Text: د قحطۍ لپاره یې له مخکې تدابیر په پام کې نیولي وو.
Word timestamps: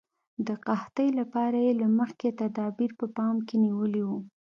د 0.47 0.49
قحطۍ 0.65 1.09
لپاره 1.19 1.57
یې 1.65 1.71
له 1.81 1.87
مخکې 1.99 2.29
تدابیر 2.41 2.91
په 2.99 3.05
پام 3.17 3.35
کې 3.47 3.55
نیولي 3.65 4.01
وو. 4.07 4.17